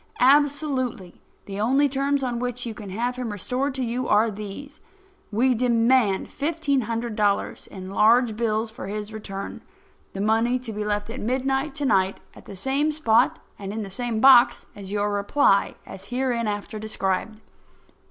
Absolutely, 0.19 1.21
the 1.45 1.59
only 1.59 1.87
terms 1.87 2.23
on 2.23 2.39
which 2.39 2.65
you 2.65 2.73
can 2.73 2.89
have 2.89 3.17
him 3.17 3.31
restored 3.31 3.75
to 3.75 3.83
you 3.83 4.07
are 4.07 4.31
these: 4.31 4.81
We 5.31 5.53
demand 5.53 6.31
fifteen 6.31 6.81
hundred 6.81 7.15
dollars 7.15 7.67
in 7.67 7.91
large 7.91 8.35
bills 8.35 8.71
for 8.71 8.87
his 8.87 9.13
return; 9.13 9.61
the 10.13 10.19
money 10.19 10.57
to 10.57 10.73
be 10.73 10.83
left 10.83 11.11
at 11.11 11.19
midnight 11.19 11.75
to 11.75 11.85
night 11.85 12.19
at 12.33 12.45
the 12.45 12.55
same 12.55 12.91
spot 12.91 13.37
and 13.59 13.71
in 13.71 13.83
the 13.83 13.91
same 13.91 14.19
box 14.19 14.65
as 14.75 14.91
your 14.91 15.13
reply—as 15.13 16.05
hereinafter 16.05 16.79
described. 16.79 17.39